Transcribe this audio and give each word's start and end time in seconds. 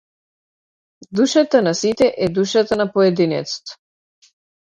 Душата 1.19 1.61
на 1.67 1.73
сите 1.81 2.09
е 2.27 2.29
душата 2.39 2.79
на 2.81 2.87
поединецот. 2.95 3.77